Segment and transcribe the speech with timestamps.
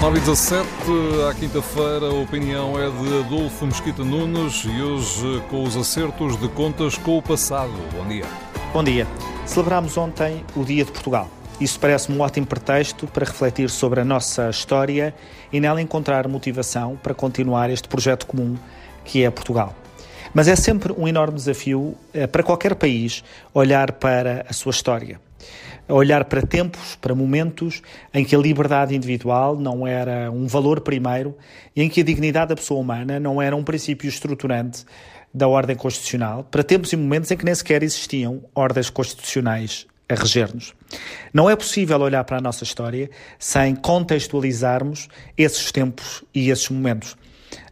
[0.00, 0.64] 9h17,
[1.28, 6.48] à quinta-feira, a opinião é de Adolfo Mesquita Nunes e hoje com os acertos de
[6.50, 7.72] contas com o passado.
[7.92, 8.24] Bom dia.
[8.72, 9.08] Bom dia.
[9.44, 11.28] Celebramos ontem o Dia de Portugal.
[11.60, 15.12] Isso parece-me um ótimo pretexto para refletir sobre a nossa história
[15.52, 18.56] e nela encontrar motivação para continuar este projeto comum
[19.04, 19.74] que é Portugal.
[20.34, 23.22] Mas é sempre um enorme desafio eh, para qualquer país
[23.54, 25.20] olhar para a sua história
[25.88, 27.82] olhar para tempos, para momentos
[28.12, 31.36] em que a liberdade individual não era um valor primeiro
[31.74, 34.84] e em que a dignidade da pessoa humana não era um princípio estruturante
[35.32, 40.14] da ordem constitucional, para tempos e momentos em que nem sequer existiam ordens constitucionais a
[40.14, 40.74] reger-nos.
[41.32, 47.16] Não é possível olhar para a nossa história sem contextualizarmos esses tempos e esses momentos.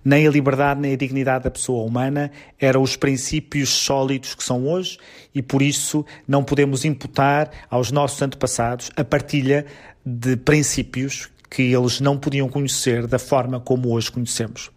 [0.04, 4.66] Nem a liberdade nem a dignidade da pessoa humana eram os princípios sólidos que são
[4.66, 4.98] hoje
[5.34, 9.66] e por isso não podemos imputar aos nossos antepassados a partilha
[10.04, 14.70] de princípios que eles não podiam conhecer da forma como hoje conhecemos.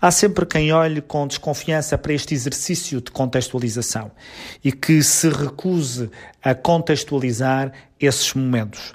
[0.00, 4.10] Há sempre quem olhe com desconfiança para este exercício de contextualização
[4.62, 6.10] e que se recuse
[6.42, 8.94] a contextualizar esses momentos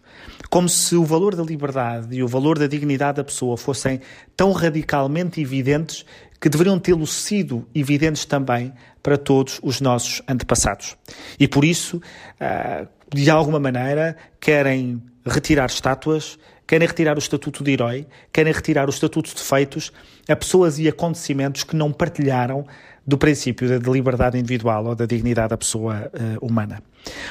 [0.54, 4.00] como se o valor da liberdade e o valor da dignidade da pessoa fossem
[4.38, 6.06] tão radicalmente evidentes
[6.40, 10.96] que deveriam tê-lo sido evidentes também para todos os nossos antepassados.
[11.40, 12.00] E por isso,
[12.40, 16.38] ah, de alguma maneira, querem retirar estátuas,
[16.68, 19.92] querem retirar o estatuto de herói, querem retirar o estatuto de feitos
[20.30, 22.64] a pessoas e acontecimentos que não partilharam
[23.06, 26.82] do princípio da liberdade individual ou da dignidade da pessoa uh, humana.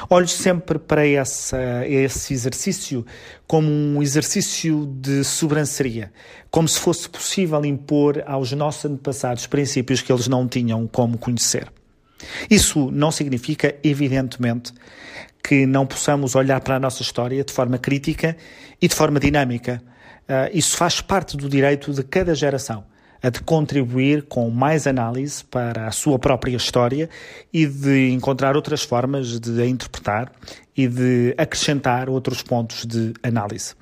[0.07, 1.57] Olho sempre para essa,
[1.87, 3.03] esse exercício
[3.47, 6.11] como um exercício de sobranceria,
[6.51, 11.71] como se fosse possível impor aos nossos antepassados princípios que eles não tinham como conhecer.
[12.49, 14.71] Isso não significa, evidentemente,
[15.43, 18.37] que não possamos olhar para a nossa história de forma crítica
[18.79, 19.81] e de forma dinâmica.
[20.23, 22.85] Uh, isso faz parte do direito de cada geração
[23.23, 27.09] a de contribuir com mais análise para a sua própria história
[27.53, 30.29] e de encontrar outras formas de a interpretar
[30.75, 33.73] e de acrescentar outros pontos de análise.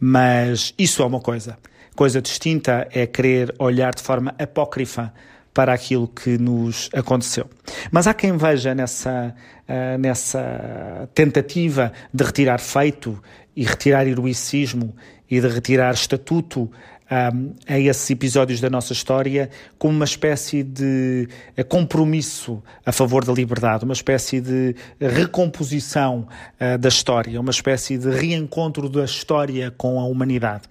[0.00, 1.58] Mas isso é uma coisa.
[1.94, 5.12] Coisa distinta é querer olhar de forma apócrifa
[5.52, 7.50] para aquilo que nos aconteceu.
[7.90, 9.34] Mas há quem veja nessa,
[9.68, 13.20] uh, nessa tentativa de retirar feito
[13.54, 14.94] e retirar heroicismo
[15.30, 16.70] e de retirar estatuto
[17.10, 23.24] um, a esses episódios da nossa história como uma espécie de eh, compromisso a favor
[23.24, 26.28] da liberdade, uma espécie de recomposição
[26.60, 30.64] uh, da história, uma espécie de reencontro da história com a humanidade.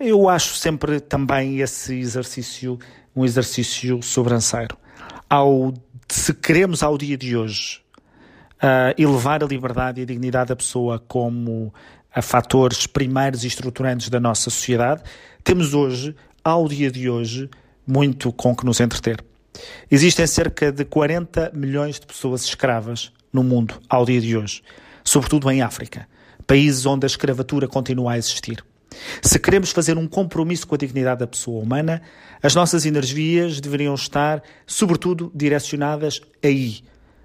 [0.00, 2.78] Eu acho sempre também esse exercício
[3.14, 4.76] um exercício sobranceiro.
[5.30, 5.72] Ao,
[6.08, 7.80] se queremos ao dia de hoje
[8.56, 11.72] uh, elevar a liberdade e a dignidade da pessoa como
[12.14, 15.02] a fatores primeiros e estruturantes da nossa sociedade,
[15.42, 16.14] temos hoje,
[16.44, 17.50] ao dia de hoje,
[17.86, 19.22] muito com que nos entreter.
[19.90, 24.62] Existem cerca de 40 milhões de pessoas escravas no mundo ao dia de hoje,
[25.02, 26.08] sobretudo em África,
[26.46, 28.64] países onde a escravatura continua a existir.
[29.20, 32.00] Se queremos fazer um compromisso com a dignidade da pessoa humana,
[32.40, 36.80] as nossas energias deveriam estar, sobretudo, direcionadas aí.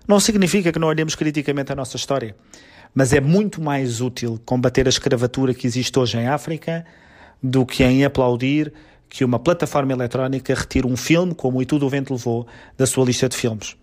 [0.07, 2.35] Não significa que não olhemos criticamente a nossa história
[2.93, 6.85] mas é muito mais útil combater a escravatura que existe hoje em África
[7.41, 8.73] do que em aplaudir
[9.07, 13.05] que uma plataforma eletrónica retire um filme, como E Tudo o Vento Levou, da sua
[13.05, 13.75] lista de filmes.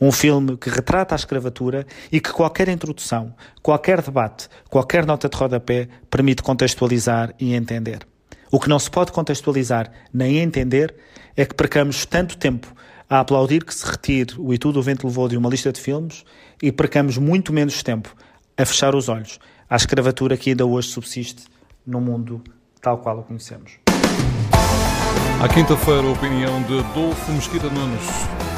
[0.00, 5.36] Um filme que retrata a escravatura e que qualquer introdução, qualquer debate, qualquer nota de
[5.36, 8.06] rodapé permite contextualizar e entender.
[8.50, 10.94] O que não se pode contextualizar nem entender
[11.36, 12.74] é que percamos tanto tempo
[13.08, 15.80] a aplaudir que se retire o E Tudo o Vento Levou de uma lista de
[15.80, 16.24] filmes
[16.62, 18.14] e percamos muito menos tempo
[18.60, 19.38] a fechar os olhos
[19.68, 21.44] à escravatura que ainda hoje subsiste
[21.86, 22.42] no mundo
[22.80, 23.72] tal qual o conhecemos.
[25.42, 28.49] À quinta-feira, a opinião de Adolfo Mesquita Nunes.